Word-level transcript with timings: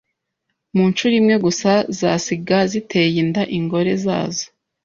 mu 0.75 0.83
nshuro 0.91 1.13
imwe 1.21 1.35
gusa 1.45 1.71
zasiga 1.99 2.59
ziteye 2.71 3.15
inda 3.23 3.43
ingore 3.57 3.91
zazo 4.03 4.45